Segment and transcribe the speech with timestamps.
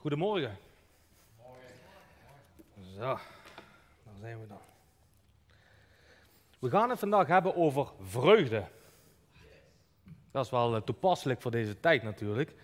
[0.00, 0.58] Goedemorgen.
[2.94, 4.60] Zo, daar zijn we dan.
[6.58, 8.64] We gaan het vandaag hebben over vreugde.
[10.30, 12.54] Dat is wel eh, toepasselijk voor deze tijd natuurlijk.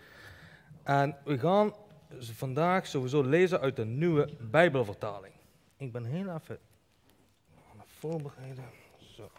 [0.83, 1.73] En we gaan
[2.19, 5.33] vandaag sowieso lezen uit de nieuwe Bijbelvertaling.
[5.77, 6.59] Ik ben heel even
[7.71, 8.65] aan het voorbereiden.
[8.97, 9.31] Zo.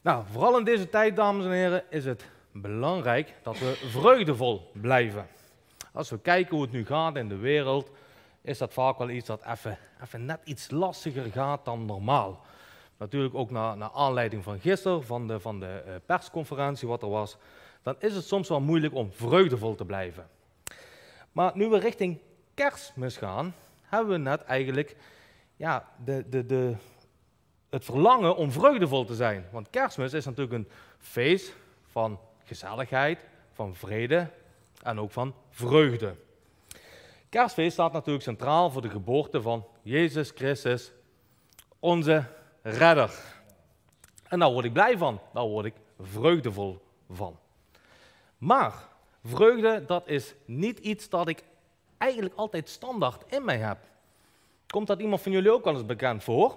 [0.00, 5.26] Nou, vooral in deze tijd, dames en heren, is het belangrijk dat we vreugdevol blijven.
[5.92, 7.90] Als we kijken hoe het nu gaat in de wereld,
[8.42, 12.40] is dat vaak wel iets dat even, even net iets lastiger gaat dan normaal.
[12.96, 17.36] Natuurlijk ook naar, aanleiding van gisteren, van de, van de eh, persconferentie wat er was,
[17.82, 20.28] dan is het soms wel moeilijk om vreugdevol te blijven.
[21.32, 22.18] Maar nu we richting
[22.54, 24.96] kerstmis gaan, hebben we net eigenlijk
[25.56, 26.74] ja, de, de, de,
[27.70, 29.44] het verlangen om vreugdevol te zijn.
[29.50, 31.54] Want kerstmis is natuurlijk een feest
[31.90, 32.18] van
[32.52, 33.18] gezelligheid,
[33.52, 34.30] van vrede
[34.82, 36.14] en ook van vreugde.
[37.28, 40.92] Kerstfeest staat natuurlijk centraal voor de geboorte van Jezus Christus,
[41.78, 42.24] onze
[42.62, 43.10] redder.
[44.28, 47.38] En daar word ik blij van, daar word ik vreugdevol van.
[48.38, 48.88] Maar
[49.24, 51.42] vreugde, dat is niet iets dat ik
[51.98, 53.78] eigenlijk altijd standaard in mij heb.
[54.66, 56.56] Komt dat iemand van jullie ook wel eens bekend voor?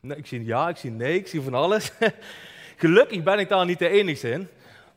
[0.00, 1.92] Nee, ik zie ja, ik zie nee, ik zie van alles.
[2.76, 4.48] Gelukkig ben ik daar niet de enige in.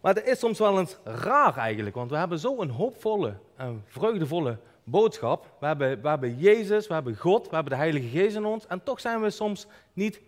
[0.02, 4.58] Maar het is soms wel eens raar eigenlijk, want we hebben zo'n hoopvolle en vreugdevolle
[4.83, 5.45] boodschap.
[5.59, 8.67] We hebben, we hebben Jezus, we hebben God, we hebben de Heilige Geest in ons
[8.67, 10.22] en toch zijn we soms niet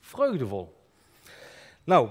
[0.00, 0.74] vreugdevol.
[1.84, 2.08] Nou,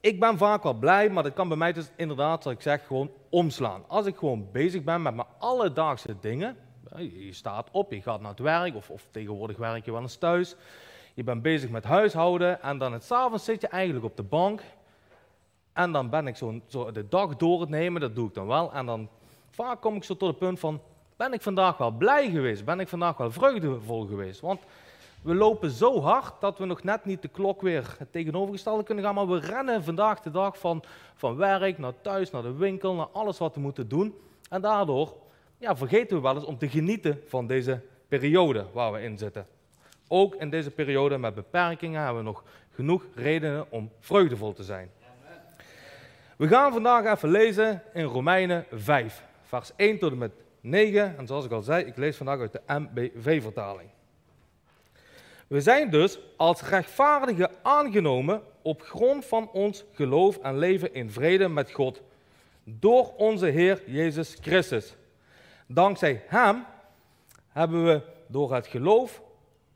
[0.00, 2.86] ik ben vaak wel blij, maar dat kan bij mij dus inderdaad, zoals ik zeg,
[2.86, 3.84] gewoon omslaan.
[3.86, 6.56] Als ik gewoon bezig ben met mijn alledaagse dingen,
[6.96, 10.16] je staat op, je gaat naar het werk of, of tegenwoordig werk je wel eens
[10.16, 10.56] thuis.
[11.18, 14.62] Je bent bezig met huishouden en dan het s'avonds zit je eigenlijk op de bank.
[15.72, 18.46] En dan ben ik zo, zo de dag door het nemen, dat doe ik dan
[18.46, 18.72] wel.
[18.72, 19.08] En dan
[19.50, 20.80] vaak kom ik zo tot het punt van,
[21.16, 22.64] ben ik vandaag wel blij geweest?
[22.64, 24.40] Ben ik vandaag wel vreugdevol geweest?
[24.40, 24.60] Want
[25.22, 29.04] we lopen zo hard dat we nog net niet de klok weer het tegenovergestelde kunnen
[29.04, 29.14] gaan.
[29.14, 30.82] Maar we rennen vandaag de dag van,
[31.14, 34.14] van werk naar thuis, naar de winkel, naar alles wat we moeten doen.
[34.50, 35.16] En daardoor
[35.56, 39.46] ja, vergeten we wel eens om te genieten van deze periode waar we in zitten.
[40.08, 44.90] Ook in deze periode met beperkingen hebben we nog genoeg redenen om vreugdevol te zijn.
[46.36, 51.18] We gaan vandaag even lezen in Romeinen 5, vers 1 tot en met 9.
[51.18, 53.88] En zoals ik al zei, ik lees vandaag uit de MBV-vertaling.
[55.46, 61.48] We zijn dus als rechtvaardigen aangenomen op grond van ons geloof en leven in vrede
[61.48, 62.02] met God.
[62.64, 64.96] Door onze Heer Jezus Christus.
[65.66, 66.64] Dankzij Hem
[67.48, 69.22] hebben we door het geloof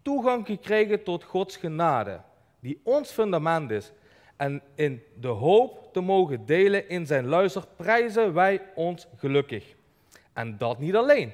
[0.02, 2.20] toegang gekregen tot Gods genade,
[2.60, 3.92] die ons fundament is.
[4.36, 9.74] En in de hoop te mogen delen in zijn luister prijzen wij ons gelukkig.
[10.32, 11.32] En dat niet alleen.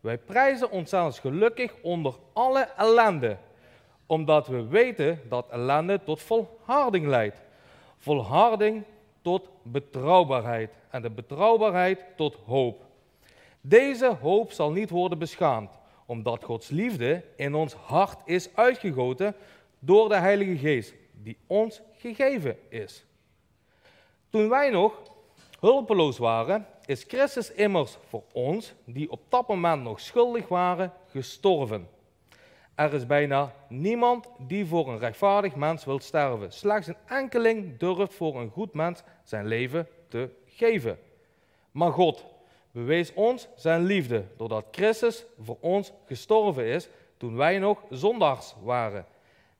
[0.00, 3.36] Wij prijzen ons zelfs gelukkig onder alle ellende,
[4.06, 7.40] omdat we weten dat ellende tot volharding leidt.
[7.98, 8.84] Volharding
[9.22, 12.84] tot betrouwbaarheid en de betrouwbaarheid tot hoop.
[13.60, 19.34] Deze hoop zal niet worden beschaamd, omdat Gods liefde in ons hart is uitgegoten
[19.78, 23.04] door de Heilige Geest, die ons gegeven is.
[24.30, 25.02] Toen wij nog
[25.60, 31.88] hulpeloos waren, is Christus immers voor ons, die op dat moment nog schuldig waren, gestorven.
[32.74, 36.52] Er is bijna niemand die voor een rechtvaardig mens wil sterven.
[36.52, 40.98] Slechts een enkeling durft voor een goed mens zijn leven te geven.
[41.70, 42.24] Maar God
[42.72, 49.06] bewees ons zijn liefde doordat Christus voor ons gestorven is toen wij nog zondags waren.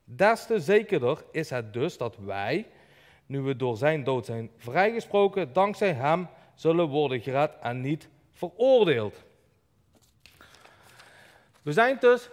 [0.03, 2.67] Des te zekerder is het dus dat wij,
[3.25, 9.23] nu we door zijn dood zijn vrijgesproken, dankzij hem zullen worden gered en niet veroordeeld.
[11.61, 12.29] We zijn dus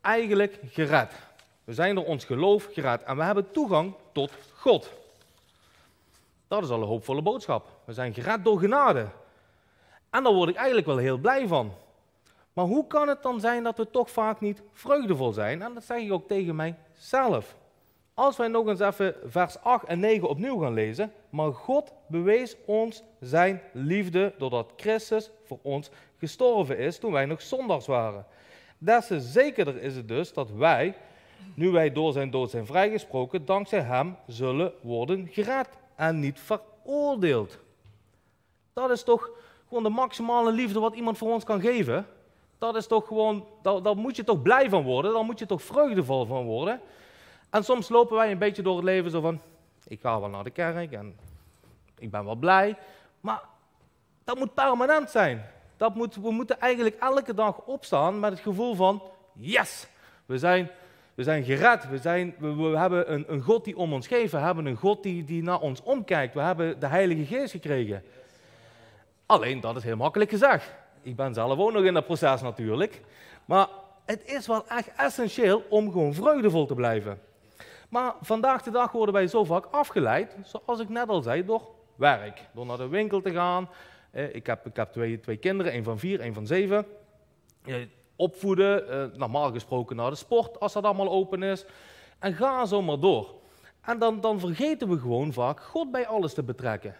[0.00, 1.12] eigenlijk gered.
[1.64, 4.92] We zijn door ons geloof gered en we hebben toegang tot God.
[6.48, 7.80] Dat is al een hoopvolle boodschap.
[7.84, 9.08] We zijn gered door genade.
[10.14, 11.72] En daar word ik eigenlijk wel heel blij van.
[12.52, 15.62] Maar hoe kan het dan zijn dat we toch vaak niet vreugdevol zijn?
[15.62, 17.56] En dat zeg ik ook tegen mijzelf.
[18.14, 21.12] Als wij nog eens even vers 8 en 9 opnieuw gaan lezen.
[21.30, 27.42] Maar God bewees ons zijn liefde doordat Christus voor ons gestorven is toen wij nog
[27.42, 28.26] zondags waren.
[28.78, 30.94] Des te zekerder is het dus dat wij,
[31.54, 37.58] nu wij door zijn dood zijn vrijgesproken, dankzij hem zullen worden gered en niet veroordeeld.
[38.72, 39.30] Dat is toch
[39.74, 42.06] gewoon de maximale liefde wat iemand voor ons kan geven.
[42.58, 45.62] Dat is toch gewoon, daar, moet je toch blij van worden, daar moet je toch
[45.62, 46.80] vreugdevol van worden.
[47.50, 49.40] En soms lopen wij een beetje door het leven zo van,
[49.86, 51.16] ik ga wel naar de kerk en
[51.98, 52.76] ik ben wel blij.
[53.20, 53.42] Maar
[54.24, 55.44] dat moet permanent zijn.
[55.76, 59.86] Dat moet, we moeten eigenlijk elke dag opstaan met het gevoel van, yes,
[60.26, 60.70] we zijn,
[61.14, 61.88] we zijn gered.
[61.88, 64.32] We, zijn, we, hebben een, een, God die om ons geeft.
[64.32, 66.34] We hebben een God die, die naar ons omkijkt.
[66.34, 68.02] We hebben de Heilige Geest gekregen.
[69.26, 70.74] Alleen, dat is heel makkelijk gezegd.
[71.02, 73.00] Ik ben zelf ook nog in dat proces natuurlijk.
[73.44, 73.68] Maar
[74.04, 77.20] het is wel echt essentieel om gewoon vreugdevol te blijven.
[77.88, 81.68] Maar vandaag de dag worden wij zo vaak afgeleid, zoals ik net al zei, door
[81.94, 82.40] werk.
[82.52, 83.68] Door naar de winkel te gaan.
[84.10, 86.86] Eh, ik heb, ik heb twee, twee kinderen, één van vier, één van zeven.
[87.64, 87.74] Eh,
[88.16, 91.64] opvoeden, eh, normaal gesproken naar de sport als dat allemaal open is.
[92.18, 93.34] En ga zo maar door.
[93.80, 96.96] En dan, dan vergeten we gewoon vaak God bij alles te betrekken.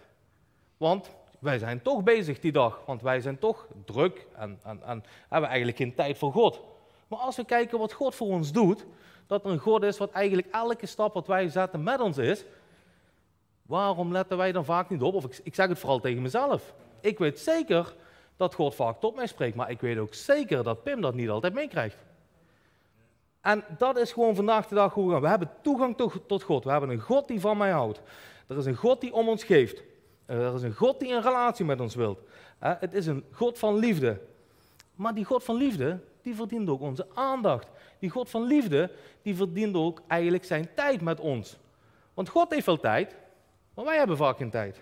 [0.76, 1.11] Want
[1.44, 5.49] wij zijn toch bezig die dag, want wij zijn toch druk en, en, en hebben
[5.49, 6.61] eigenlijk geen tijd voor God.
[7.08, 8.87] Maar als we kijken wat God voor ons doet,
[9.26, 12.44] dat er een God is wat eigenlijk elke stap wat wij zetten met ons is,
[13.62, 15.14] waarom letten wij dan vaak niet op?
[15.14, 16.75] Of ik, ik zeg het vooral tegen mezelf.
[17.00, 17.94] Ik weet zeker
[18.37, 21.29] dat God vaak tot mij spreekt, maar ik weet ook zeker dat Pim dat niet
[21.29, 21.97] altijd meekrijgt.
[23.40, 25.20] En dat is gewoon vandaag de dag hoe we gaan.
[25.20, 26.64] We hebben toegang tot God.
[26.64, 28.00] We hebben een God die van mij houdt.
[28.47, 29.82] Er is een God die om ons geeft.
[30.26, 32.21] Er is een God die een relatie met ons wilt.
[32.59, 34.21] Het is een God van liefde.
[34.94, 37.69] Maar die God van liefde, die verdient ook onze aandacht.
[37.99, 38.91] Die God van liefde,
[39.23, 41.59] die verdient ook eigenlijk zijn tijd met ons.
[42.15, 43.17] Want God heeft wel tijd,
[43.75, 44.81] maar wij hebben vaak geen tijd.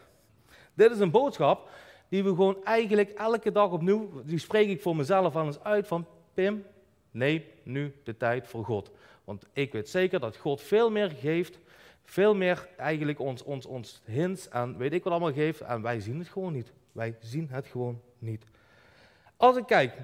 [0.74, 1.68] Dit is een boodschap
[2.08, 5.86] die we gewoon eigenlijk elke dag opnieuw, die spreek ik voor mezelf al eens uit
[5.86, 6.64] van Pim,
[7.10, 8.90] neem nu de tijd voor God.
[9.24, 11.58] Want ik weet zeker dat God veel meer geeft,
[12.04, 16.00] veel meer eigenlijk ons, ons, ons hints en weet ik wat allemaal geeft en wij
[16.00, 16.72] zien het gewoon niet.
[16.92, 18.44] Wij zien het gewoon niet.
[19.36, 19.94] Als ik kijk,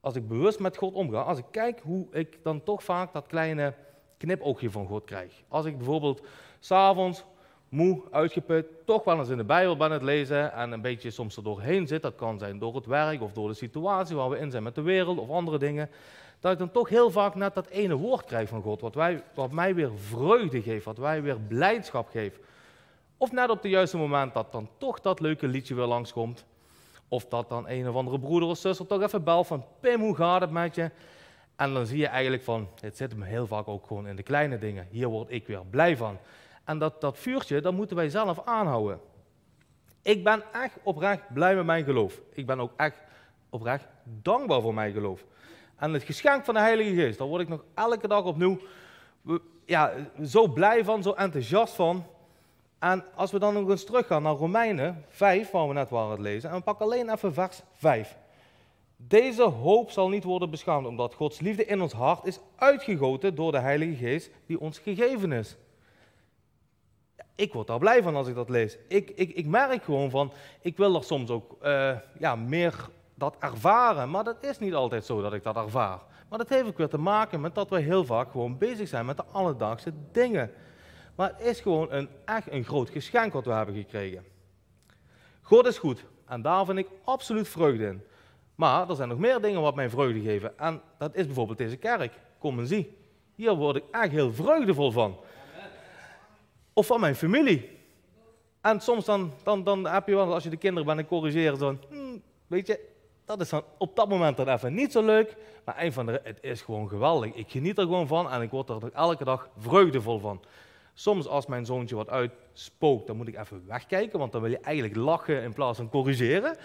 [0.00, 3.26] als ik bewust met God omga, als ik kijk hoe ik dan toch vaak dat
[3.26, 3.74] kleine
[4.16, 5.42] knipoogje van God krijg.
[5.48, 6.26] Als ik bijvoorbeeld
[6.58, 7.24] s'avonds
[7.68, 11.36] moe, uitgeput, toch wel eens in de Bijbel ben het lezen en een beetje soms
[11.36, 12.02] er doorheen zit.
[12.02, 14.74] Dat kan zijn door het werk of door de situatie waar we in zijn met
[14.74, 15.90] de wereld of andere dingen.
[16.40, 19.22] Dat ik dan toch heel vaak net dat ene woord krijg van God, wat, wij,
[19.34, 22.38] wat mij weer vreugde geeft, wat mij weer blijdschap geeft.
[23.16, 26.44] Of net op het juiste moment dat dan toch dat leuke liedje weer langskomt.
[27.08, 30.16] Of dat dan een of andere broeder of zuster toch even belt van Pim, hoe
[30.16, 30.90] gaat het met je?
[31.56, 34.22] En dan zie je eigenlijk van, het zit hem heel vaak ook gewoon in de
[34.22, 34.86] kleine dingen.
[34.90, 36.18] Hier word ik weer blij van.
[36.64, 39.00] En dat, dat vuurtje, dat moeten wij zelf aanhouden.
[40.02, 42.20] Ik ben echt oprecht blij met mijn geloof.
[42.32, 42.96] Ik ben ook echt
[43.50, 45.24] oprecht dankbaar voor mijn geloof.
[45.80, 48.58] En het geschenk van de Heilige Geest, daar word ik nog elke dag opnieuw
[49.64, 49.92] ja,
[50.24, 52.06] zo blij van, zo enthousiast van.
[52.78, 56.20] En als we dan nog eens teruggaan naar Romeinen 5, waar we net waren het
[56.20, 58.16] lezen, en we pakken alleen even vers 5.
[58.96, 63.52] Deze hoop zal niet worden beschaamd, omdat Gods liefde in ons hart is uitgegoten door
[63.52, 65.56] de Heilige Geest die ons gegeven is
[67.40, 68.76] ik word daar blij van als ik dat lees.
[68.88, 72.88] Ik, ik, ik merk gewoon van, ik wil er soms ook uh, ja, meer
[73.20, 75.98] dat ervaren, maar dat is niet altijd zo dat ik dat ervaar.
[76.28, 79.06] Maar dat heeft ook weer te maken met dat we heel vaak gewoon bezig zijn
[79.06, 80.50] met de alledaagse dingen.
[81.14, 84.24] Maar het is gewoon een, echt een groot geschenk wat we hebben gekregen.
[85.42, 88.02] God is goed en daar vind ik absoluut vreugde in.
[88.54, 90.58] Maar er zijn nog meer dingen wat mij vreugde geven.
[90.58, 92.12] En dat is bijvoorbeeld deze kerk.
[92.38, 92.96] Kom en zie.
[93.34, 95.16] Hier word ik echt heel vreugdevol van
[96.72, 97.78] of van mijn familie.
[98.60, 101.58] En soms dan, dan, dan heb je wel, als je de kinderen bent en corrigeert,
[101.58, 102.88] dan, hmm, weet je,
[103.30, 105.36] dat is op dat moment dan even niet zo leuk.
[105.64, 107.34] Maar een van de, het is gewoon geweldig.
[107.34, 110.40] Ik geniet er gewoon van en ik word er elke dag vreugdevol van.
[110.94, 114.58] Soms als mijn zoontje wat uitspookt, dan moet ik even wegkijken, want dan wil je
[114.58, 116.56] eigenlijk lachen in plaats van corrigeren.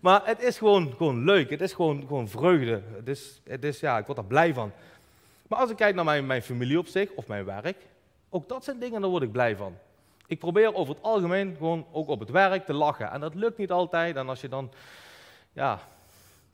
[0.00, 2.82] Maar het is gewoon, gewoon leuk, het is gewoon, gewoon vreugde.
[2.96, 4.72] Het is, het is, ja, ik word er blij van.
[5.48, 7.76] Maar als ik kijk naar mijn, mijn familie op zich, of mijn werk,
[8.30, 9.76] ook dat zijn dingen, daar word ik blij van.
[10.26, 13.10] Ik probeer over het algemeen gewoon ook op het werk te lachen.
[13.10, 14.16] En dat lukt niet altijd.
[14.16, 14.70] En als je dan,
[15.54, 15.80] ja,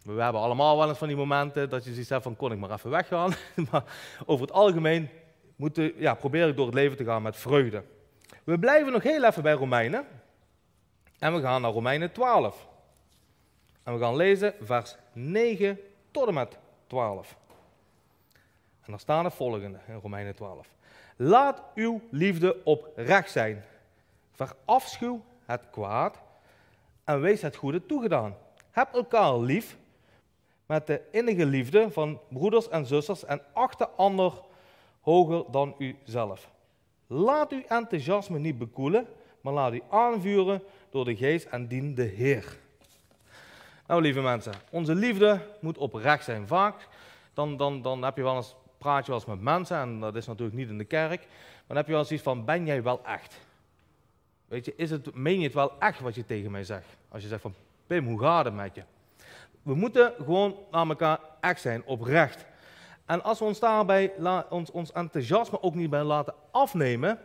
[0.02, 2.70] we hebben allemaal wel eens van die momenten dat je zoiets van, kon ik maar
[2.70, 3.32] even weggaan.
[3.70, 3.84] maar
[4.26, 5.08] over het algemeen
[5.56, 7.84] moeten, ja, probeer ik door het leven te gaan met vreugde.
[8.44, 10.06] We blijven nog heel even bij Romeinen.
[11.18, 12.68] En we gaan naar Romeinen 12.
[13.82, 15.78] En we gaan lezen vers 9
[16.10, 17.36] tot en met 12.
[18.80, 20.68] En daar staan het volgende in Romeinen 12.
[21.16, 23.64] Laat uw liefde oprecht zijn.
[24.32, 26.20] Verafschuw het kwaad
[27.04, 28.36] en wees het goede toegedaan.
[28.70, 29.76] Heb elkaar lief
[30.66, 34.32] met de innige liefde van broeders en zusters en acht de ander
[35.00, 36.50] hoger dan uzelf.
[37.06, 39.06] Laat uw enthousiasme niet bekoelen,
[39.40, 42.58] maar laat u aanvuren door de geest en dien de Heer.
[43.86, 46.46] Nou, lieve mensen, onze liefde moet oprecht zijn.
[46.46, 46.88] Vaak
[47.34, 50.16] dan, dan, dan heb je wel eens praat je wel eens met mensen, en dat
[50.16, 52.66] is natuurlijk niet in de kerk, maar dan heb je wel eens iets van, ben
[52.66, 53.38] jij wel echt?
[54.50, 56.96] weet je, is het, meen je het wel echt wat je tegen mij zegt?
[57.08, 57.54] Als je zegt van,
[57.90, 58.82] Pim, hoe gaat het met je?
[59.62, 62.46] We moeten gewoon naar elkaar echt zijn, oprecht.
[63.04, 64.12] En als we ons daarbij
[64.48, 67.18] ons, ons enthousiasme ook niet bij laten afnemen,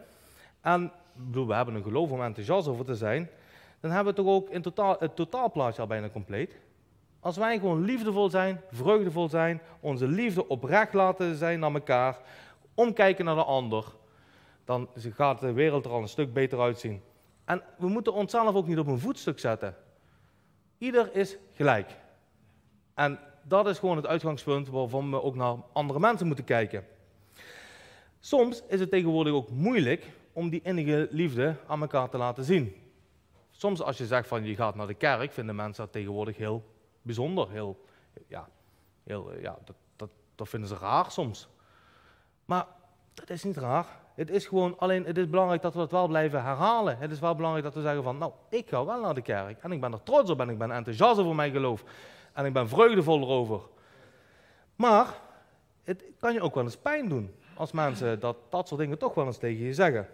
[0.61, 0.91] en
[1.31, 3.29] we hebben een geloof om enthousiast over te zijn,
[3.79, 6.59] dan hebben we toch ook in totaal, het totaalplaatje al bijna compleet.
[7.19, 12.17] Als wij gewoon liefdevol zijn, vreugdevol zijn, onze liefde oprecht laten zijn naar elkaar,
[12.73, 13.85] omkijken naar de ander,
[14.63, 17.01] dan gaat de wereld er al een stuk beter uitzien.
[17.43, 19.75] En we moeten onszelf ook niet op een voetstuk zetten.
[20.77, 21.95] Ieder is gelijk.
[22.93, 26.85] En dat is gewoon het uitgangspunt waarvan we ook naar andere mensen moeten kijken.
[28.19, 32.75] Soms is het tegenwoordig ook moeilijk om die innige liefde aan elkaar te laten zien.
[33.51, 36.63] Soms als je zegt van je gaat naar de kerk, vinden mensen dat tegenwoordig heel
[37.01, 37.51] bijzonder.
[37.51, 37.85] Heel,
[38.27, 38.49] ja,
[39.03, 41.47] heel, ja, dat, dat, dat vinden ze raar soms.
[42.45, 42.67] Maar
[43.13, 44.04] dat is niet raar.
[44.15, 46.97] Het is gewoon, alleen het is belangrijk dat we dat wel blijven herhalen.
[46.97, 49.63] Het is wel belangrijk dat we zeggen van, nou, ik ga wel naar de kerk.
[49.63, 51.83] En ik ben er trots op en ik ben enthousiast over mijn geloof.
[52.33, 53.61] En ik ben vreugdevol erover.
[54.75, 55.07] Maar
[55.83, 59.13] het kan je ook wel eens pijn doen als mensen dat, dat soort dingen toch
[59.13, 60.07] wel eens tegen je zeggen.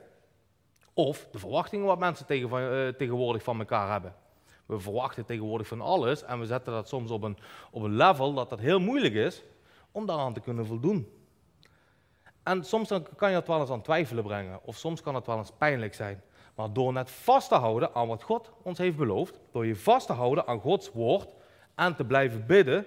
[0.93, 4.15] Of de verwachtingen wat mensen uh, tegenwoordig van elkaar hebben.
[4.65, 7.37] We verwachten tegenwoordig van alles en we zetten dat soms op een,
[7.71, 9.43] op een level dat dat heel moeilijk is
[9.91, 11.20] om daaraan te kunnen voldoen.
[12.43, 15.37] En soms kan je het wel eens aan twijfelen brengen, of soms kan het wel
[15.37, 16.21] eens pijnlijk zijn.
[16.55, 20.07] Maar door net vast te houden aan wat God ons heeft beloofd, door je vast
[20.07, 21.27] te houden aan Gods woord
[21.75, 22.85] en te blijven bidden,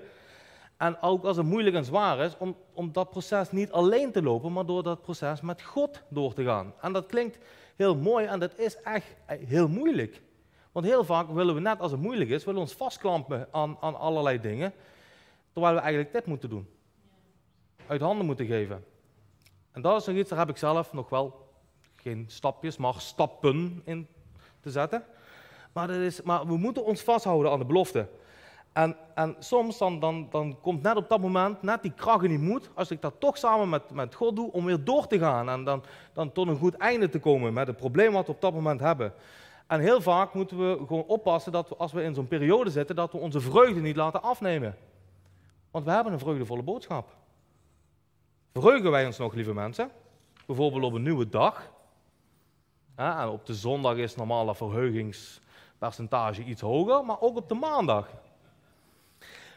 [0.77, 4.23] en ook als het moeilijk en zwaar is, om, om dat proces niet alleen te
[4.23, 6.75] lopen, maar door dat proces met God door te gaan.
[6.81, 7.39] En dat klinkt
[7.77, 10.23] heel mooi en dat is echt heel moeilijk.
[10.73, 13.77] Want heel vaak willen we net als het moeilijk is, willen we ons vastklampen aan,
[13.81, 14.73] aan allerlei dingen,
[15.53, 16.69] terwijl we eigenlijk dit moeten doen.
[17.87, 18.85] Uit handen moeten geven.
[19.75, 21.49] En dat is nog iets, daar heb ik zelf nog wel
[21.97, 24.07] geen stapjes, maar stappen in
[24.61, 25.05] te zetten.
[25.73, 28.09] Maar, is, maar we moeten ons vasthouden aan de belofte.
[28.73, 32.29] En, en soms dan, dan, dan komt net op dat moment net die kracht en
[32.29, 35.19] die moed, als ik dat toch samen met, met God doe, om weer door te
[35.19, 38.33] gaan en dan, dan tot een goed einde te komen met het probleem wat we
[38.33, 39.13] op dat moment hebben.
[39.67, 42.97] En heel vaak moeten we gewoon oppassen dat we, als we in zo'n periode zitten,
[42.97, 44.77] dat we onze vreugde niet laten afnemen.
[45.71, 47.09] Want we hebben een vreugdevolle boodschap.
[48.59, 49.91] Verheugen wij ons nog, lieve mensen?
[50.47, 51.71] Bijvoorbeeld op een nieuwe dag.
[53.29, 58.11] op de zondag is normaal dat verheugingspercentage iets hoger, maar ook op de maandag.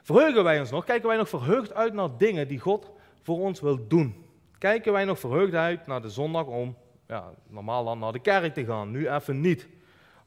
[0.04, 0.86] Verheugen wij ons nog?
[0.86, 4.26] Kijken wij nog verheugd uit naar dingen die God voor ons wil doen?
[4.58, 6.78] Kijken wij nog verheugd uit naar de zondag om
[7.08, 8.92] ja, normaal dan naar de kerk te gaan?
[8.92, 9.68] Nu even niet.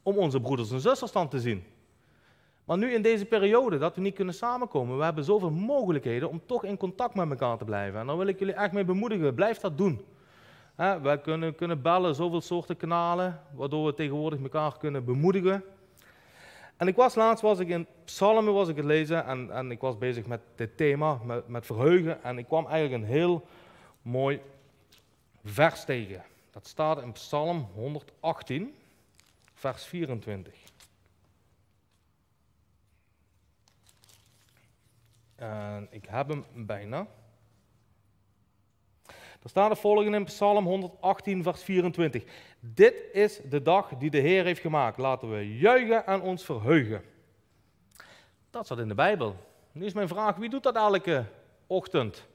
[0.02, 1.64] Om onze broeders en zusters dan te zien.
[2.64, 6.40] Maar nu in deze periode dat we niet kunnen samenkomen, we hebben zoveel mogelijkheden om
[6.46, 8.00] toch in contact met elkaar te blijven.
[8.00, 9.34] En daar wil ik jullie echt mee bemoedigen.
[9.34, 10.04] Blijf dat doen.
[10.74, 15.64] He, wij kunnen, kunnen bellen, zoveel soorten kanalen, waardoor we tegenwoordig elkaar kunnen bemoedigen.
[16.76, 19.80] En ik was laatst was ik in Psalmen was ik het lezen en, en ik
[19.80, 22.22] was bezig met dit thema, met, met verheugen.
[22.22, 23.46] En ik kwam eigenlijk een heel
[24.02, 24.40] mooi
[25.44, 26.24] vers tegen.
[26.50, 28.74] Dat staat in Psalm 118,
[29.54, 30.59] vers 24.
[35.40, 37.06] En ik heb hem bijna.
[39.42, 42.24] Er staat het volgende in Psalm 118, vers 24.
[42.60, 44.98] Dit is de dag die de Heer heeft gemaakt.
[44.98, 47.02] Laten we juichen en ons verheugen.
[48.50, 49.36] Dat staat in de Bijbel.
[49.72, 51.24] Nu is mijn vraag, wie doet dat elke
[51.66, 52.26] ochtend?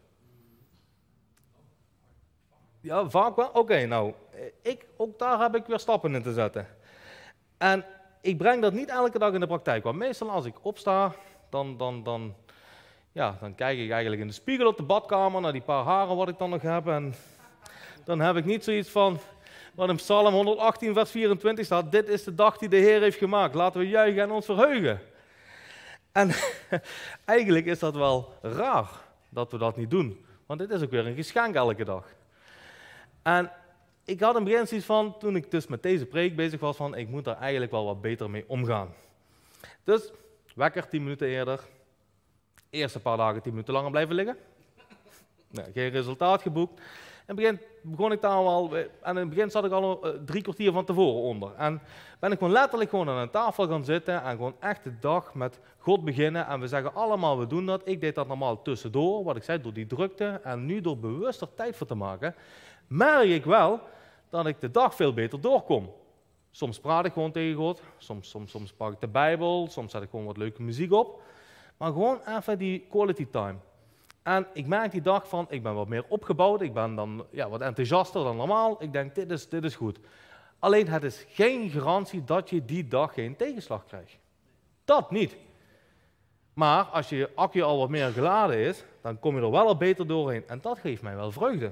[2.81, 3.49] Ja, vaak wel?
[3.53, 4.13] Oké, nou,
[4.61, 6.67] ik, ook daar heb ik weer stappen in te zetten.
[7.57, 7.85] En
[8.21, 11.15] ik breng dat niet elke dag in de praktijk, want meestal als ik opsta,
[11.49, 12.35] dan, dan, dan
[13.15, 16.15] ja, dan kijk ik eigenlijk in de spiegel op de badkamer naar die paar haren
[16.15, 16.87] wat ik dan nog heb.
[16.87, 17.15] En
[18.03, 19.19] dan heb ik niet zoiets van,
[19.73, 23.17] wat in Psalm 118, vers 24 staat, dit is de dag die de Heer heeft
[23.17, 23.55] gemaakt.
[23.55, 25.01] Laten we juichen en ons verheugen.
[26.11, 26.31] En
[27.25, 28.89] eigenlijk is dat wel raar
[29.29, 30.25] dat we dat niet doen.
[30.45, 32.05] Want dit is ook weer een geschenk elke dag.
[33.21, 33.51] En
[34.05, 36.95] ik had een begin zoiets van, toen ik dus met deze preek bezig was, van
[36.95, 38.93] ik moet daar eigenlijk wel wat beter mee omgaan.
[39.83, 40.11] Dus,
[40.55, 41.59] wekker 10 minuten eerder,
[42.75, 44.37] Eerste paar dagen tien minuten langer blijven liggen.
[45.73, 46.81] Geen resultaat geboekt.
[47.25, 50.41] En begin begon ik daar al, en in het begin zat ik al uh, drie
[50.41, 51.53] kwartier van tevoren onder.
[51.57, 51.81] En
[52.19, 55.33] ben ik gewoon letterlijk gewoon aan een tafel gaan zitten en gewoon echt de dag
[55.33, 56.47] met God beginnen.
[56.47, 57.81] En we zeggen allemaal, we doen dat.
[57.87, 60.39] Ik deed dat normaal tussendoor, wat ik zei, door die drukte.
[60.43, 62.35] En nu door bewuster tijd voor te maken,
[62.87, 63.79] merk ik wel
[64.29, 65.93] dat ik de dag veel beter doorkom.
[66.51, 70.01] Soms praat ik gewoon tegen God, soms, soms, soms pak ik de Bijbel, soms zet
[70.01, 71.21] ik gewoon wat leuke muziek op.
[71.77, 73.55] Maar gewoon even die quality time.
[74.23, 77.49] En ik merk die dag van, ik ben wat meer opgebouwd, ik ben dan ja,
[77.49, 78.83] wat enthousiaster dan normaal.
[78.83, 79.99] Ik denk, dit is, dit is goed.
[80.59, 84.17] Alleen het is geen garantie dat je die dag geen tegenslag krijgt.
[84.85, 85.35] Dat niet.
[86.53, 89.77] Maar als je accu al wat meer geladen is, dan kom je er wel al
[89.77, 90.47] beter doorheen.
[90.47, 91.71] En dat geeft mij wel vreugde.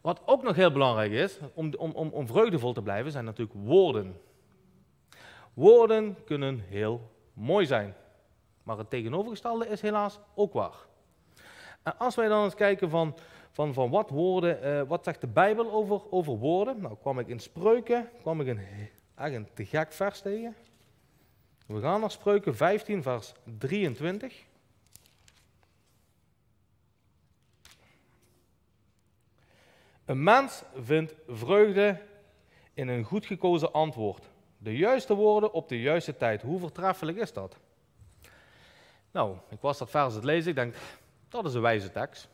[0.00, 3.58] Wat ook nog heel belangrijk is, om, om, om, om vreugdevol te blijven, zijn natuurlijk
[3.64, 4.20] woorden.
[5.54, 7.94] Woorden kunnen heel mooi zijn.
[8.66, 10.76] Maar het tegenovergestelde is helaas ook waar.
[11.82, 13.16] En als wij dan eens kijken van,
[13.50, 16.80] van, van wat woorden, uh, wat zegt de Bijbel over, over woorden?
[16.80, 18.60] Nou kwam ik in Spreuken, kwam ik een,
[19.14, 20.56] echt een te gek vers tegen.
[21.66, 24.44] We gaan naar Spreuken 15, vers 23.
[30.04, 32.02] Een mens vindt vreugde
[32.74, 34.30] in een goed gekozen antwoord.
[34.58, 36.42] De juiste woorden op de juiste tijd.
[36.42, 37.56] Hoe voortreffelijk is dat?
[39.16, 40.50] Nou, ik was dat vers het lezen.
[40.50, 40.74] Ik denk,
[41.28, 42.28] dat is een wijze tekst.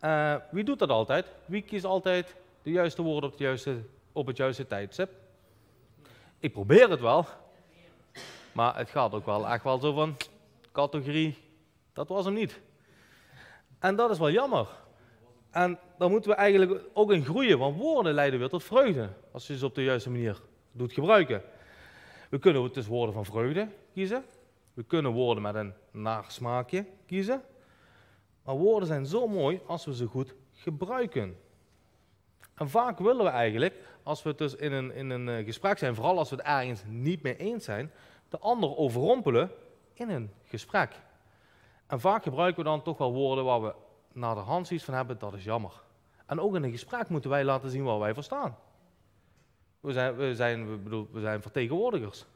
[0.00, 1.26] Uh, wie doet dat altijd?
[1.44, 3.82] Wie kiest altijd de juiste woorden op, de juiste,
[4.12, 5.10] op het juiste tijdstip?
[6.38, 7.26] Ik probeer het wel.
[8.52, 10.16] Maar het gaat ook wel echt wel zo van
[10.72, 11.38] categorie,
[11.92, 12.60] dat was hem niet.
[13.78, 14.66] En dat is wel jammer.
[15.50, 19.08] En daar moeten we eigenlijk ook in groeien, want woorden leiden weer tot vreugde.
[19.32, 20.40] Als je ze op de juiste manier
[20.72, 21.42] doet gebruiken.
[22.30, 24.24] We kunnen dus woorden van vreugde kiezen.
[24.76, 27.42] We kunnen woorden met een nasmaakje kiezen.
[28.44, 31.36] Maar woorden zijn zo mooi als we ze goed gebruiken.
[32.54, 35.94] En vaak willen we eigenlijk, als we dus in een, in een eh, gesprek zijn,
[35.94, 37.90] vooral als we het ergens niet mee eens zijn,
[38.28, 39.50] de ander overrompelen
[39.92, 41.00] in een gesprek.
[41.86, 43.74] En vaak gebruiken we dan toch wel woorden waar we
[44.12, 45.82] naar de hand zoiets van hebben, dat is jammer.
[46.26, 48.56] En ook in een gesprek moeten wij laten zien waar wij voor staan.
[49.80, 52.26] We zijn, we zijn, we bedoel, we zijn vertegenwoordigers.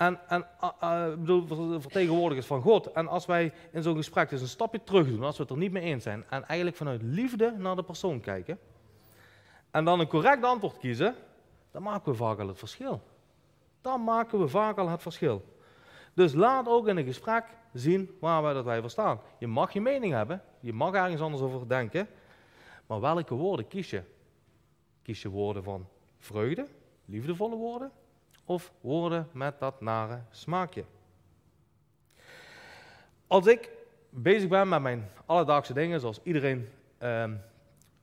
[0.00, 0.46] En, en
[0.82, 2.92] uh, bedoel, vertegenwoordigers van God.
[2.92, 5.58] En als wij in zo'n gesprek dus een stapje terug doen, als we het er
[5.58, 8.58] niet mee eens zijn, en eigenlijk vanuit liefde naar de persoon kijken,
[9.70, 11.14] en dan een correct antwoord kiezen,
[11.70, 13.02] dan maken we vaak al het verschil.
[13.80, 15.44] Dan maken we vaak al het verschil.
[16.14, 19.20] Dus laat ook in een gesprek zien waar wij dat wij voor staan.
[19.38, 22.08] Je mag je mening hebben, je mag ergens anders over denken,
[22.86, 24.02] maar welke woorden kies je?
[25.02, 25.86] Kies je woorden van
[26.18, 26.66] vreugde,
[27.04, 27.90] liefdevolle woorden,
[28.50, 30.84] of woorden met dat nare smaakje?
[33.26, 33.70] Als ik
[34.08, 36.68] bezig ben met mijn alledaagse dingen, zoals iedereen
[37.02, 37.24] uh,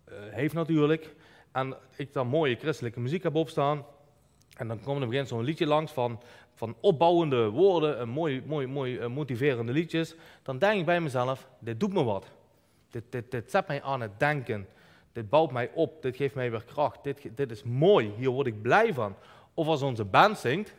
[0.10, 1.16] heeft natuurlijk,
[1.52, 3.86] en ik dan mooie christelijke muziek heb opstaan,
[4.58, 6.20] en dan komt er begin zo'n liedje langs van,
[6.54, 11.48] van opbouwende woorden, een mooi, mooi, mooi uh, motiverende liedjes, dan denk ik bij mezelf,
[11.60, 12.32] dit doet me wat.
[12.90, 14.68] Dit, dit, dit zet mij aan het denken.
[15.12, 17.04] Dit bouwt mij op, dit geeft mij weer kracht.
[17.04, 19.16] Dit, dit is mooi, hier word ik blij van.
[19.58, 20.74] Of als onze band zingt,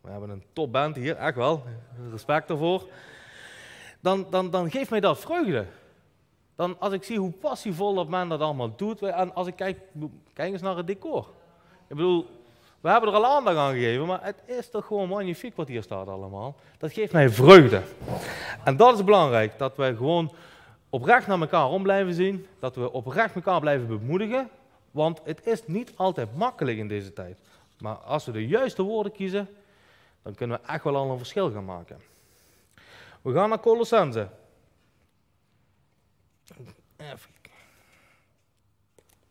[0.00, 1.62] we hebben een topband hier, echt wel,
[2.10, 2.88] respect ervoor.
[4.00, 5.64] Dan, dan, dan geeft mij dat vreugde.
[6.54, 9.78] Dan, als ik zie hoe passievol dat men dat allemaal doet, en als ik kijk,
[10.32, 11.28] kijk eens naar het decor.
[11.88, 12.26] Ik bedoel,
[12.80, 15.82] we hebben er al aandacht aan gegeven, maar het is toch gewoon magnifiek wat hier
[15.82, 16.56] staat allemaal.
[16.78, 17.82] Dat geeft mij vreugde.
[18.64, 20.32] En dat is belangrijk, dat wij gewoon
[20.90, 24.48] oprecht naar elkaar om blijven zien, dat we oprecht elkaar blijven bemoedigen,
[24.90, 27.40] want het is niet altijd makkelijk in deze tijd.
[27.78, 29.48] Maar als we de juiste woorden kiezen,
[30.22, 32.00] dan kunnen we echt wel al een verschil gaan maken.
[33.22, 34.28] We gaan naar Colossense.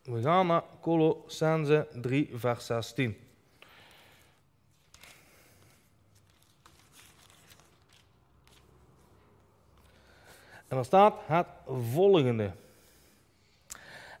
[0.02, 3.26] We gaan naar Colossense 3, vers 16.
[10.68, 11.46] En er staat het
[11.92, 12.52] volgende.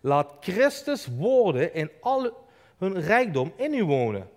[0.00, 2.45] Laat Christus woorden in al
[2.78, 4.28] hun rijkdom in u wonen.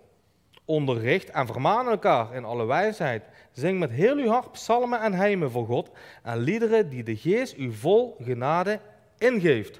[0.65, 3.23] Onderricht en vermaan elkaar in alle wijsheid.
[3.51, 5.89] Zing met heel uw hart psalmen en heimen voor God
[6.23, 8.79] en liederen die de geest u vol genade
[9.17, 9.79] ingeeft.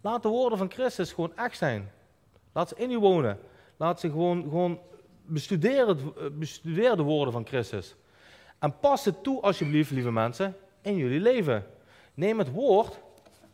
[0.00, 1.90] Laat de woorden van Christus gewoon echt zijn.
[2.52, 3.38] Laat ze in u wonen.
[3.76, 4.80] Laat ze gewoon, gewoon
[5.24, 5.98] bestuderen,
[6.38, 7.96] bestudeer de woorden van Christus.
[8.58, 11.66] En pas het toe, alsjeblieft, lieve mensen, in jullie leven.
[12.14, 13.00] Neem het woord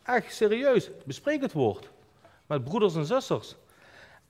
[0.03, 0.89] echt serieus.
[1.05, 1.91] Bespreek het woord
[2.45, 3.55] met broeders en zusters.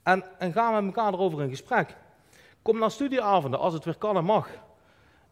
[0.06, 1.96] En, en ga met elkaar erover in gesprek.
[2.62, 4.48] Kom naar studieavonden als het weer kan en mag.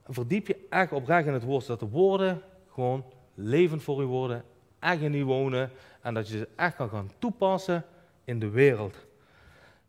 [0.09, 4.45] verdiep je echt oprecht in het woord, zodat de woorden gewoon levend voor u worden,
[4.79, 7.85] echt in u wonen en dat je ze echt kan gaan toepassen
[8.25, 8.97] in de wereld.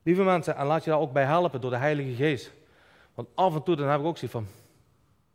[0.04, 2.52] Lieve mensen, en laat je daar ook bij helpen door de Heilige Geest.
[3.14, 4.48] Want af en toe dan heb ik ook zoiets van,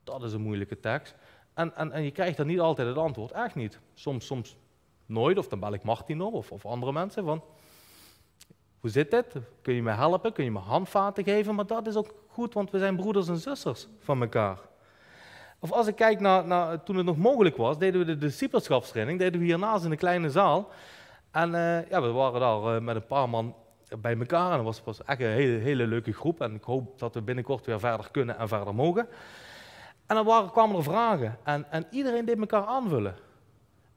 [0.04, 1.14] dat is een moeilijke tekst.
[1.54, 3.78] En, en, en je krijgt dan niet altijd het antwoord, echt niet.
[3.94, 4.56] Soms, soms
[5.06, 7.42] nooit, of dan bel ik Martin op, of, of andere mensen van,
[8.80, 9.34] hoe zit dit?
[9.62, 10.32] Kun je me helpen?
[10.32, 11.54] Kun je me handvaten geven?
[11.54, 14.58] Maar dat is ook goed, want we zijn broeders en zusters van elkaar.
[15.58, 19.18] Of als ik kijk naar, naar toen het nog mogelijk was, deden we de discipelschapstraining,
[19.18, 20.68] deden we hiernaast in een kleine zaal.
[21.30, 23.54] En uh, ja, we waren daar uh, met een paar man
[23.98, 24.50] bij elkaar.
[24.50, 26.40] En dat was, was echt een hele, hele leuke groep.
[26.40, 29.08] En ik hoop dat we binnenkort weer verder kunnen en verder mogen.
[30.06, 31.38] En dan waren, kwamen er vragen.
[31.44, 33.14] En, en iedereen deed elkaar aanvullen.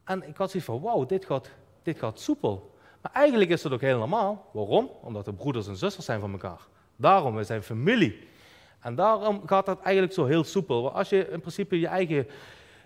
[0.04, 1.50] En ik had zoiets van, wauw, dit gaat,
[1.84, 2.73] dit gaat soepel.
[3.04, 4.50] Maar eigenlijk is dat ook heel normaal.
[4.52, 4.90] Waarom?
[5.02, 6.60] Omdat we broeders en zusters zijn van elkaar.
[6.96, 8.28] Daarom, we zijn familie.
[8.80, 10.82] En daarom gaat dat eigenlijk zo heel soepel.
[10.82, 12.28] Want als je in principe je eigen,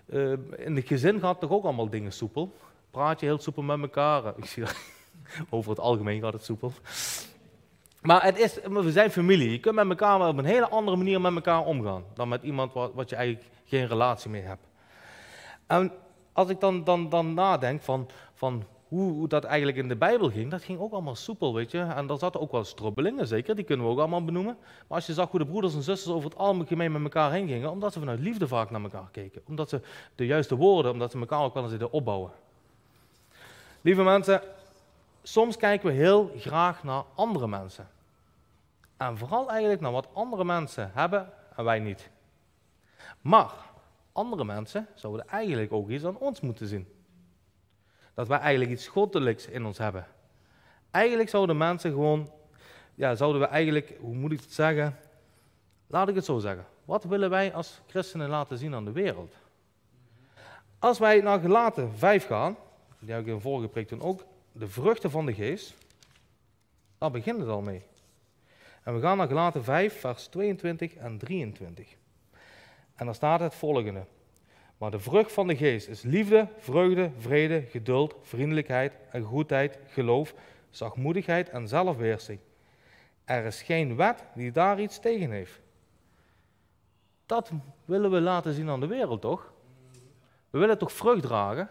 [0.06, 2.54] uh, in het gezin gaat toch ook allemaal dingen soepel.
[2.92, 4.24] Praat je heel soepel met elkaar.
[4.38, 4.76] Ik
[5.50, 6.72] over het algemeen gaat het soepel.
[8.02, 9.52] Maar het is, we zijn familie.
[9.52, 12.04] Je kunt met elkaar op een hele andere manier met elkaar omgaan.
[12.14, 14.68] Dan met iemand wat, wat je eigenlijk geen relatie mee hebt.
[15.68, 15.92] En
[16.34, 20.52] als ik dan, dan, dan nadenk van, van hoe, dat eigenlijk in de Bijbel ging,
[20.52, 21.80] dat ging ook allemaal soepel, weet je.
[21.80, 24.58] En daar zaten ook wel strubbelingen, zeker, die kunnen we ook allemaal benoemen.
[24.62, 27.48] Maar als je zag hoe de broeders en zusters over het algemeen met elkaar heen
[27.48, 29.42] gingen, omdat ze vanuit liefde vaak naar elkaar keken.
[29.48, 29.82] Omdat ze
[30.16, 32.32] de juiste woorden, omdat ze elkaar ook wel eens deden opbouwen.
[33.82, 34.42] Lieve mensen,
[35.24, 37.88] soms kijken we heel graag naar andere mensen.
[38.98, 42.10] En vooral eigenlijk naar wat andere mensen hebben en wij niet.
[43.22, 43.52] Maar
[44.12, 46.88] andere mensen zouden eigenlijk ook iets aan ons moeten zien.
[48.18, 50.08] Dat wij eigenlijk iets goddelijks in ons hebben.
[50.92, 52.32] Eigenlijk zouden mensen gewoon,
[52.96, 54.98] ja, zouden we eigenlijk, hoe moet ik het zeggen?
[55.88, 56.66] Laat ik het zo zeggen.
[56.86, 59.36] Wat willen wij als christenen laten zien aan de wereld?
[60.80, 62.56] Als wij naar gelaten 5 gaan,
[63.00, 65.74] die heb ik in vorige preek toen ook, de vruchten van de geest,
[66.98, 67.84] daar begint het al mee.
[68.84, 71.96] En we gaan naar gelaten 5, vers 22 en 23.
[72.96, 74.06] En daar staat het volgende.
[74.78, 80.34] Maar de vrucht van de geest is liefde, vreugde, vrede, geduld, vriendelijkheid en goedheid, geloof,
[80.70, 82.40] zachtmoedigheid en zelfbeheersing.
[83.26, 85.60] Er is geen wet die daar iets tegen heeft.
[87.26, 87.52] Dat
[87.86, 89.54] willen we laten zien aan de wereld, toch?
[90.50, 91.70] We willen toch vrucht dragen?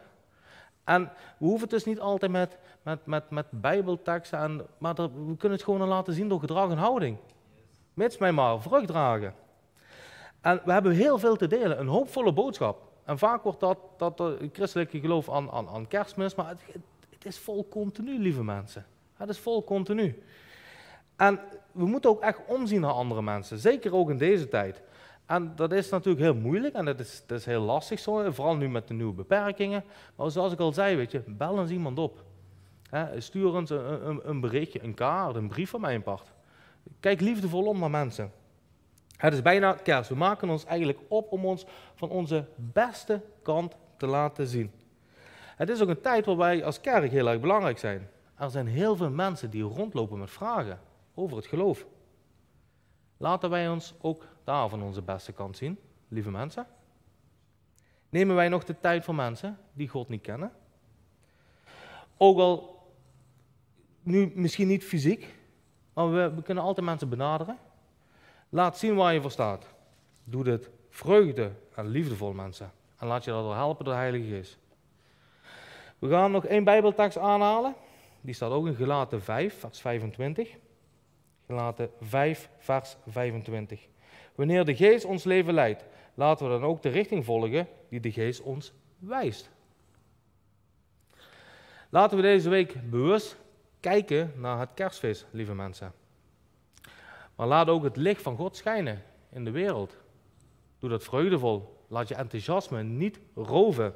[0.84, 1.02] En
[1.38, 5.58] we hoeven het dus niet altijd met, met, met, met bijbelteksten, en, maar we kunnen
[5.58, 7.18] het gewoon laten zien door gedrag en houding.
[7.94, 9.34] Mits mij maar vrucht dragen.
[10.40, 12.85] En we hebben heel veel te delen, een hoopvolle boodschap.
[13.06, 16.60] En vaak wordt dat, dat christelijke geloof aan, aan, aan kerstmis, maar het,
[17.10, 18.86] het, is vol continu, lieve mensen.
[19.14, 20.22] Het is vol continu.
[21.16, 21.40] En
[21.72, 24.82] we moeten ook echt omzien naar andere mensen, zeker ook in deze tijd.
[25.26, 28.56] En dat is natuurlijk heel moeilijk en dat is, dat is heel lastig zo, vooral
[28.56, 29.84] nu met de nieuwe beperkingen.
[30.16, 32.24] Maar zoals ik al zei, weet je, bel eens iemand op.
[33.18, 36.32] stuur eens een, een, een, berichtje, een kaart, een brief van mijn part.
[37.00, 38.32] Kijk liefdevol om naar mensen.
[39.16, 40.08] Het is bijna kerst.
[40.08, 44.70] We maken ons eigenlijk op om ons van onze beste kant te laten zien.
[45.56, 48.08] Het is ook een tijd waar wij als kerk heel erg belangrijk zijn.
[48.34, 50.80] Er zijn heel veel mensen die rondlopen met vragen
[51.14, 51.86] over het geloof.
[53.16, 56.66] Laten wij ons ook daar van onze beste kant zien, lieve mensen.
[58.08, 60.52] Nemen wij nog de tijd voor mensen die God niet kennen?
[62.16, 62.82] Ook al
[64.02, 65.34] nu misschien niet fysiek,
[65.92, 67.58] maar we, we kunnen altijd mensen benaderen.
[68.56, 69.66] Laat zien waar je voor staat.
[70.24, 72.72] Doe dit vreugde en liefdevol, mensen.
[72.98, 74.58] En laat je daardoor helpen door de Heilige Geest.
[75.98, 77.74] We gaan nog één Bijbeltekst aanhalen.
[78.20, 80.56] Die staat ook in Gelaten 5, vers 25.
[81.46, 83.86] Gelaten 5, vers 25.
[84.34, 88.12] Wanneer de Geest ons leven leidt, laten we dan ook de richting volgen die de
[88.12, 89.50] Geest ons wijst.
[91.88, 93.36] Laten we deze week bewust
[93.80, 95.92] kijken naar het kerstfeest, lieve mensen.
[97.36, 99.96] Maar laat ook het licht van God schijnen in de wereld.
[100.78, 101.84] Doe dat vreugdevol.
[101.88, 103.94] Laat je enthousiasme niet roven.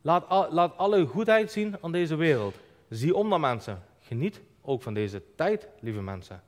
[0.00, 2.54] Laat, laat alle goedheid zien aan deze wereld.
[2.88, 3.82] Zie om naar mensen.
[4.00, 6.42] Geniet ook van deze tijd, lieve mensen.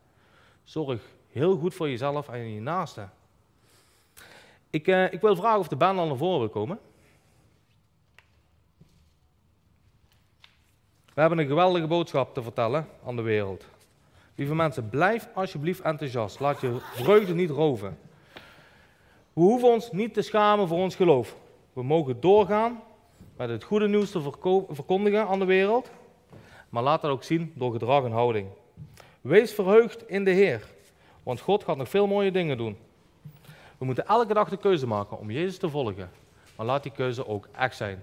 [0.64, 3.12] Zorg heel goed voor jezelf en je naasten.
[4.70, 6.78] Ik, eh, ik wil vragen of de baan al naar voren wil komen.
[11.14, 13.64] We hebben een geweldige boodschap te vertellen aan de wereld.
[14.36, 16.40] Lieve mensen, blijf alsjeblieft enthousiast.
[16.40, 17.98] Laat je vreugde niet roven.
[19.32, 21.36] We hoeven ons niet te schamen voor ons geloof.
[21.72, 22.82] We mogen doorgaan
[23.36, 24.32] met het goede nieuws te
[24.70, 25.90] verkondigen aan de wereld.
[26.68, 28.48] Maar laat dat ook zien door gedrag en houding.
[29.20, 30.66] Wees verheugd in de Heer,
[31.22, 32.76] want God gaat nog veel mooie dingen doen.
[33.78, 36.10] We moeten elke dag de keuze maken om Jezus te volgen.
[36.56, 38.02] Maar laat die keuze ook echt zijn.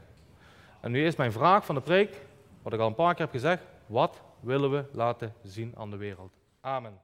[0.79, 2.25] En nu is mijn vraag van de preek,
[2.61, 3.63] wat ik al een paar keer heb gezegd.
[3.85, 6.37] Wat willen we laten zien aan de wereld.
[6.61, 6.99] Amen.